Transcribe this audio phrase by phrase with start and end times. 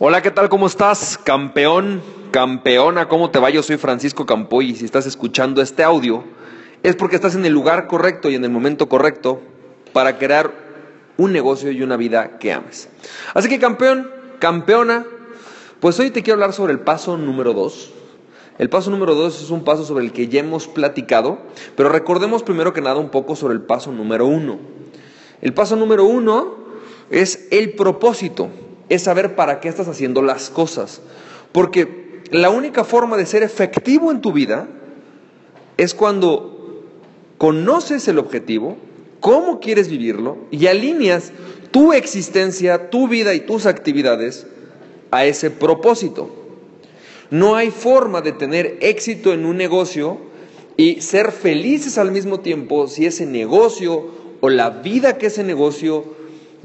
[0.00, 0.48] Hola, ¿qué tal?
[0.48, 1.16] ¿Cómo estás?
[1.22, 3.50] Campeón, campeona, ¿cómo te va?
[3.50, 6.24] Yo soy Francisco Campoy y si estás escuchando este audio
[6.82, 9.40] es porque estás en el lugar correcto y en el momento correcto
[9.92, 10.50] para crear
[11.16, 12.88] un negocio y una vida que ames.
[13.34, 14.10] Así que campeón,
[14.40, 15.06] campeona,
[15.78, 17.92] pues hoy te quiero hablar sobre el paso número dos.
[18.58, 21.38] El paso número dos es un paso sobre el que ya hemos platicado,
[21.76, 24.58] pero recordemos primero que nada un poco sobre el paso número uno.
[25.40, 26.56] El paso número uno
[27.10, 28.50] es el propósito
[28.88, 31.00] es saber para qué estás haciendo las cosas.
[31.52, 34.68] Porque la única forma de ser efectivo en tu vida
[35.76, 36.84] es cuando
[37.38, 38.76] conoces el objetivo,
[39.20, 41.32] cómo quieres vivirlo y alineas
[41.70, 44.46] tu existencia, tu vida y tus actividades
[45.10, 46.30] a ese propósito.
[47.30, 50.18] No hay forma de tener éxito en un negocio
[50.76, 56.04] y ser felices al mismo tiempo si ese negocio o la vida que ese negocio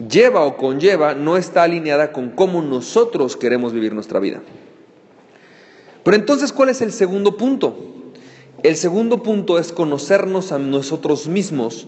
[0.08, 4.42] lleva o conlleva no está alineada con cómo nosotros queremos vivir nuestra vida.
[6.04, 7.76] Pero entonces, ¿cuál es el segundo punto?
[8.64, 11.88] El segundo punto es conocernos a nosotros mismos,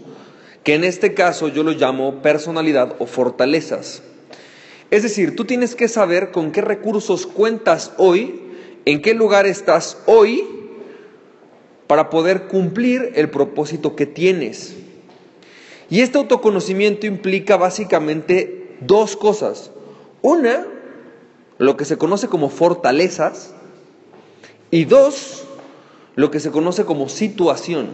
[0.64, 4.04] que en este caso yo lo llamo personalidad o fortalezas.
[4.90, 8.42] Es decir, tú tienes que saber con qué recursos cuentas hoy,
[8.86, 10.46] en qué lugar estás hoy,
[11.88, 14.76] para poder cumplir el propósito que tienes.
[15.92, 19.72] Y este autoconocimiento implica básicamente dos cosas.
[20.22, 20.66] Una,
[21.58, 23.54] lo que se conoce como fortalezas.
[24.72, 25.44] Y dos,
[26.16, 27.90] lo que se conoce como situación.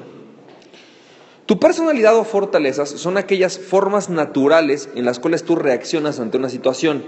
[1.48, 6.50] Tu personalidad o fortalezas son aquellas formas naturales en las cuales tú reaccionas ante una
[6.50, 7.04] situación.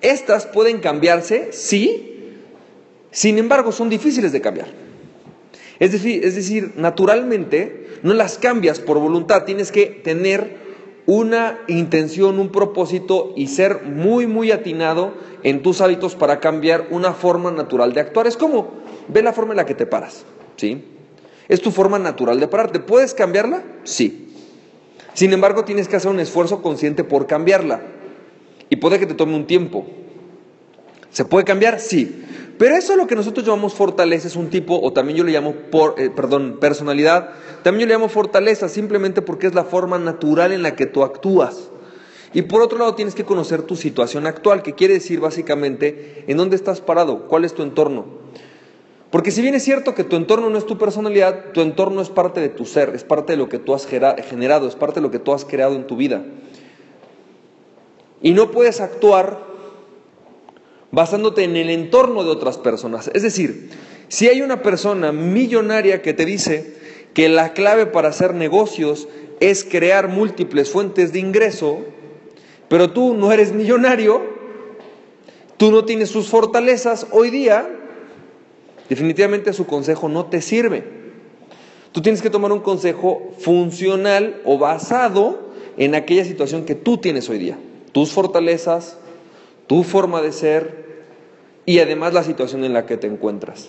[0.00, 2.38] Estas pueden cambiarse, sí,
[3.10, 4.81] sin embargo son difíciles de cambiar.
[5.82, 10.56] Es decir, es decir, naturalmente no las cambias por voluntad, tienes que tener
[11.06, 17.14] una intención, un propósito y ser muy, muy atinado en tus hábitos para cambiar una
[17.14, 18.28] forma natural de actuar.
[18.28, 18.74] Es como,
[19.08, 20.24] ve la forma en la que te paras,
[20.54, 20.84] ¿sí?
[21.48, 22.78] Es tu forma natural de pararte.
[22.78, 23.64] ¿Puedes cambiarla?
[23.82, 24.32] Sí.
[25.14, 27.82] Sin embargo, tienes que hacer un esfuerzo consciente por cambiarla.
[28.70, 29.84] Y puede que te tome un tiempo.
[31.10, 31.80] ¿Se puede cambiar?
[31.80, 32.22] Sí.
[32.62, 35.32] Pero eso es lo que nosotros llamamos fortaleza, es un tipo, o también yo le
[35.32, 37.30] llamo, por, eh, perdón, personalidad,
[37.64, 41.02] también yo le llamo fortaleza, simplemente porque es la forma natural en la que tú
[41.02, 41.70] actúas.
[42.32, 46.36] Y por otro lado tienes que conocer tu situación actual, que quiere decir básicamente en
[46.36, 48.04] dónde estás parado, cuál es tu entorno.
[49.10, 52.10] Porque si bien es cierto que tu entorno no es tu personalidad, tu entorno es
[52.10, 55.02] parte de tu ser, es parte de lo que tú has generado, es parte de
[55.02, 56.24] lo que tú has creado en tu vida.
[58.22, 59.51] Y no puedes actuar
[60.92, 63.10] basándote en el entorno de otras personas.
[63.14, 63.70] Es decir,
[64.08, 66.74] si hay una persona millonaria que te dice
[67.14, 69.08] que la clave para hacer negocios
[69.40, 71.80] es crear múltiples fuentes de ingreso,
[72.68, 74.22] pero tú no eres millonario,
[75.56, 77.68] tú no tienes sus fortalezas hoy día,
[78.88, 80.84] definitivamente su consejo no te sirve.
[81.92, 87.28] Tú tienes que tomar un consejo funcional o basado en aquella situación que tú tienes
[87.28, 87.58] hoy día,
[87.92, 88.98] tus fortalezas,
[89.66, 90.82] tu forma de ser
[91.64, 93.68] y además la situación en la que te encuentras.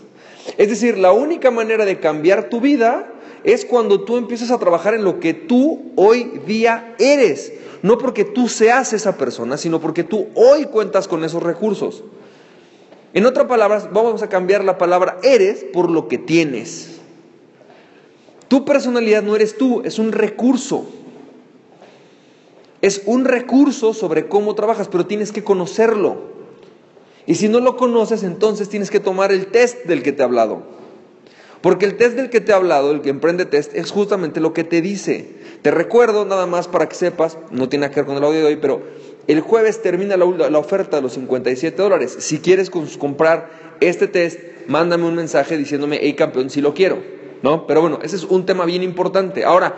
[0.58, 3.12] Es decir, la única manera de cambiar tu vida
[3.44, 7.54] es cuando tú empiezas a trabajar en lo que tú hoy día eres.
[7.82, 12.04] No porque tú seas esa persona, sino porque tú hoy cuentas con esos recursos.
[13.14, 17.00] En otras palabras, vamos a cambiar la palabra eres por lo que tienes.
[18.48, 20.88] Tu personalidad no eres tú, es un recurso.
[22.84, 26.18] Es un recurso sobre cómo trabajas, pero tienes que conocerlo.
[27.26, 30.26] Y si no lo conoces, entonces tienes que tomar el test del que te he
[30.26, 30.64] hablado.
[31.62, 34.52] Porque el test del que te he hablado, el que emprende test, es justamente lo
[34.52, 35.30] que te dice.
[35.62, 38.48] Te recuerdo nada más para que sepas, no tiene que ver con el audio de
[38.48, 38.82] hoy, pero
[39.28, 42.18] el jueves termina la, la oferta de los 57 dólares.
[42.20, 43.50] Si quieres comprar
[43.80, 47.02] este test, mándame un mensaje diciéndome, hey campeón, si lo quiero.
[47.44, 47.66] ¿No?
[47.66, 49.46] Pero bueno, ese es un tema bien importante.
[49.46, 49.74] Ahora,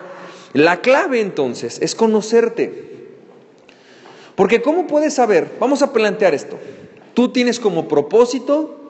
[0.53, 2.94] la clave entonces es conocerte.
[4.35, 5.51] Porque ¿cómo puedes saber?
[5.59, 6.57] Vamos a plantear esto.
[7.13, 8.89] Tú tienes como propósito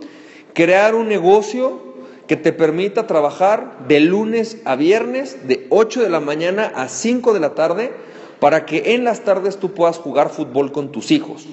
[0.53, 1.83] crear un negocio
[2.27, 7.33] que te permita trabajar de lunes a viernes, de 8 de la mañana a 5
[7.33, 7.91] de la tarde,
[8.39, 11.45] para que en las tardes tú puedas jugar fútbol con tus hijos.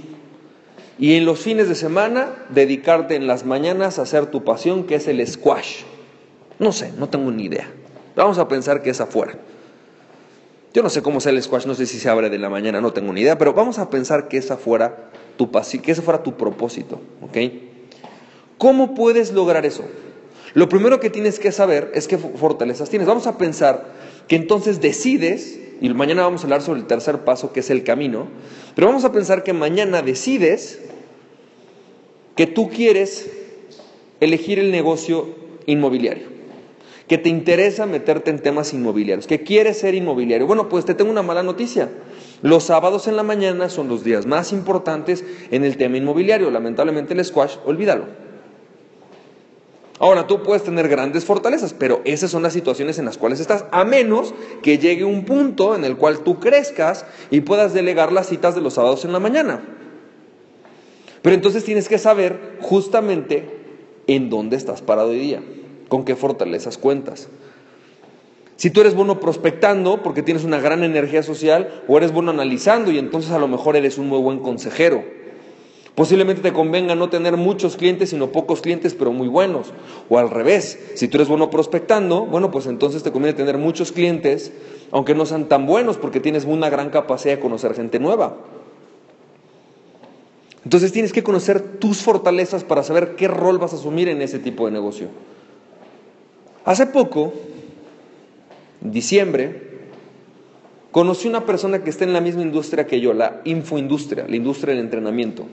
[0.98, 4.94] Y en los fines de semana, dedicarte en las mañanas a hacer tu pasión, que
[4.94, 5.82] es el squash.
[6.58, 7.70] No sé, no tengo ni idea.
[8.16, 9.34] Vamos a pensar que es afuera.
[10.74, 12.80] Yo no sé cómo sea el squash, no sé si se abre de la mañana,
[12.80, 16.22] no tengo ni idea, pero vamos a pensar que es afuera tu que ese fuera
[16.22, 17.36] tu propósito, ¿ok?
[18.58, 19.84] ¿Cómo puedes lograr eso?
[20.54, 23.08] Lo primero que tienes que saber es qué fortalezas tienes.
[23.08, 23.86] Vamos a pensar
[24.28, 27.82] que entonces decides, y mañana vamos a hablar sobre el tercer paso que es el
[27.84, 28.28] camino,
[28.74, 30.80] pero vamos a pensar que mañana decides
[32.36, 33.30] que tú quieres
[34.20, 35.28] elegir el negocio
[35.66, 36.28] inmobiliario,
[37.08, 40.46] que te interesa meterte en temas inmobiliarios, que quieres ser inmobiliario.
[40.46, 41.88] Bueno, pues te tengo una mala noticia.
[42.42, 46.50] Los sábados en la mañana son los días más importantes en el tema inmobiliario.
[46.50, 48.06] Lamentablemente el squash, olvídalo.
[50.02, 53.66] Ahora, tú puedes tener grandes fortalezas, pero esas son las situaciones en las cuales estás,
[53.70, 58.26] a menos que llegue un punto en el cual tú crezcas y puedas delegar las
[58.28, 59.62] citas de los sábados en la mañana.
[61.22, 63.48] Pero entonces tienes que saber justamente
[64.08, 65.40] en dónde estás parado hoy día,
[65.92, 67.28] con qué fortalezas cuentas.
[68.56, 72.90] Si tú eres bueno prospectando porque tienes una gran energía social, o eres bueno analizando
[72.90, 75.04] y entonces a lo mejor eres un muy buen consejero.
[75.94, 79.74] Posiblemente te convenga no tener muchos clientes, sino pocos clientes, pero muy buenos.
[80.08, 83.92] O al revés, si tú eres bueno prospectando, bueno, pues entonces te conviene tener muchos
[83.92, 84.50] clientes,
[84.92, 88.38] aunque no sean tan buenos, porque tienes una gran capacidad de conocer gente nueva.
[90.64, 94.38] Entonces tienes que conocer tus fortalezas para saber qué rol vas a asumir en ese
[94.38, 95.08] tipo de negocio.
[96.64, 97.32] Hace poco,
[98.82, 99.72] en diciembre,
[100.92, 104.74] conocí una persona que está en la misma industria que yo, la infoindustria, la industria
[104.74, 105.46] del entrenamiento.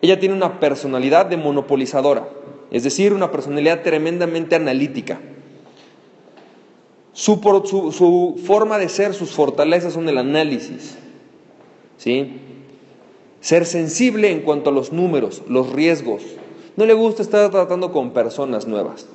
[0.00, 2.28] Ella tiene una personalidad de monopolizadora,
[2.70, 5.20] es decir, una personalidad tremendamente analítica.
[7.12, 10.96] Su, su, forma de ser, sus fortalezas son el análisis.
[11.98, 12.38] ¿sí?
[13.40, 16.22] Ser sensible en cuanto a los números, los riesgos.
[16.76, 19.06] No le gusta estar tratando con personas nuevas.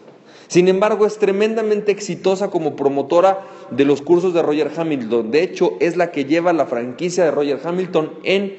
[0.47, 5.31] Sin embargo, es tremendamente exitosa como promotora de los cursos de Roger Hamilton.
[5.31, 8.56] De hecho, es la que lleva la franquicia de Roger Hamilton en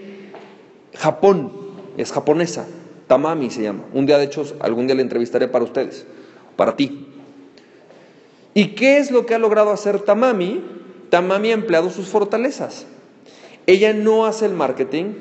[0.94, 1.52] Japón.
[1.96, 2.66] Es japonesa.
[3.06, 3.84] Tamami se llama.
[3.92, 6.06] Un día, de hecho, algún día le entrevistaré para ustedes,
[6.56, 7.06] para ti.
[8.52, 10.62] ¿Y qué es lo que ha logrado hacer Tamami?
[11.10, 12.86] Tamami ha empleado sus fortalezas.
[13.66, 15.14] Ella no hace el marketing,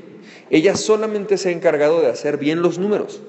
[0.49, 3.21] ella solamente se ha encargado de hacer bien los números.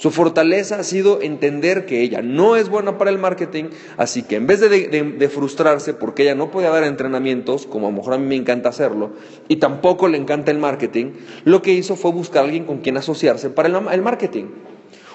[0.00, 3.64] Su fortaleza ha sido entender que ella no es buena para el marketing,
[3.98, 7.98] así que en vez de, frustrarse porque ella no puede dar entrenamientos, como a lo
[7.98, 9.10] mejor a mí me encanta hacerlo,
[9.46, 11.12] y tampoco le encanta el marketing,
[11.44, 14.46] lo que hizo fue buscar a alguien con quien asociarse para el, el marketing.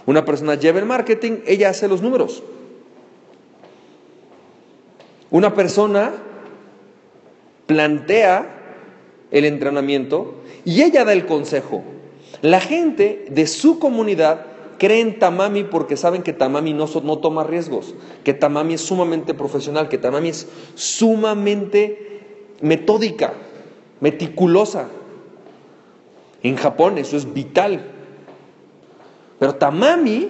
[0.05, 2.43] Una persona lleva el marketing, ella hace los números.
[5.31, 6.13] Una persona
[7.65, 8.55] plantea
[9.31, 11.83] el entrenamiento y ella da el consejo.
[12.43, 17.95] La gente de su comunidad cree en Tamami porque saben que Tamami no toma riesgos,
[18.23, 22.21] que Tamami es sumamente profesional, que Tamami es sumamente
[22.61, 23.33] metódica,
[23.99, 24.89] meticulosa.
[26.43, 27.91] En Japón eso es vital.
[29.39, 30.29] Pero Tamami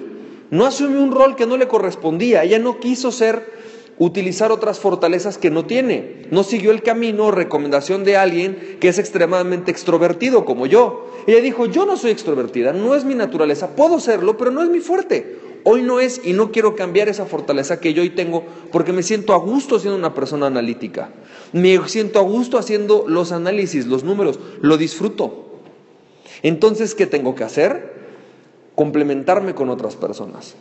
[0.50, 2.44] no asumió un rol que no le correspondía.
[2.44, 3.54] Ella no quiso ser
[3.98, 6.28] utilizar otras fortalezas que no tiene.
[6.32, 11.12] No siguió el camino o recomendación de alguien que es extremadamente extrovertido como yo.
[11.28, 14.70] Ella dijo, yo no soy extrovertida, no es mi naturaleza, puedo serlo, pero no es
[14.70, 15.40] mi fuerte.
[15.68, 19.02] Hoy no es y no quiero cambiar esa fortaleza que yo hoy tengo porque me
[19.02, 21.10] siento a gusto siendo una persona analítica.
[21.54, 25.46] Me siento a gusto haciendo los análisis, los números, lo disfruto.
[26.44, 27.96] Entonces, ¿qué tengo que hacer?
[28.76, 30.56] Complementarme con otras personas,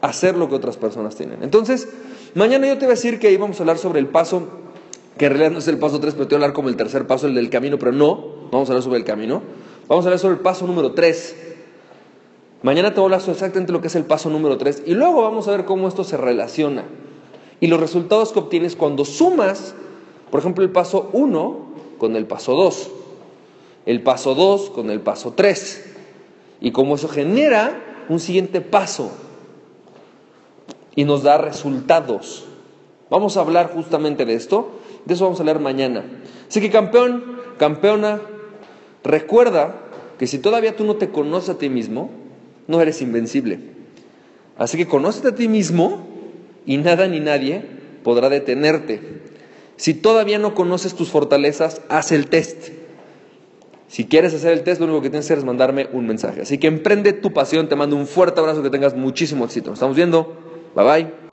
[0.00, 1.42] hacer lo que otras personas tienen.
[1.42, 1.88] Entonces,
[2.36, 4.42] Mañana yo te voy a decir que íbamos a hablar sobre el paso,
[5.16, 6.76] que en realidad no es el paso 3, pero te voy a hablar como el
[6.76, 9.40] tercer paso, el del camino, pero no, vamos a hablar sobre el camino.
[9.88, 11.36] Vamos a hablar sobre el paso número 3.
[12.62, 14.92] Mañana te voy a hablar sobre exactamente lo que es el paso número 3 y
[14.92, 16.84] luego vamos a ver cómo esto se relaciona.
[17.58, 19.74] Y los resultados que obtienes cuando sumas,
[20.30, 21.58] por ejemplo, el paso 1
[21.96, 22.90] con el paso 2,
[23.86, 25.94] el paso 2 con el paso 3,
[26.60, 29.10] y cómo eso genera un siguiente paso
[30.96, 32.44] y nos da resultados.
[33.08, 36.04] Vamos a hablar justamente de esto, de eso vamos a hablar mañana.
[36.48, 38.20] Así que campeón, campeona,
[39.04, 39.76] recuerda
[40.18, 42.10] que si todavía tú no te conoces a ti mismo,
[42.66, 43.60] no eres invencible.
[44.58, 46.08] Así que conócete a ti mismo
[46.64, 47.62] y nada ni nadie
[48.02, 49.00] podrá detenerte.
[49.76, 52.70] Si todavía no conoces tus fortalezas, haz el test.
[53.88, 56.40] Si quieres hacer el test, lo único que tienes que hacer es mandarme un mensaje.
[56.40, 59.70] Así que emprende tu pasión, te mando un fuerte abrazo, que tengas muchísimo éxito.
[59.70, 60.45] Nos estamos viendo.
[60.76, 61.16] Bye bye.